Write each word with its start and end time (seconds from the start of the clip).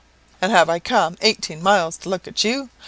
And 0.41 0.51
have 0.51 0.67
I 0.67 0.79
come 0.79 1.15
eighteen 1.21 1.61
miles 1.61 1.95
to 1.97 2.09
look 2.09 2.27
at 2.27 2.43
you? 2.43 2.71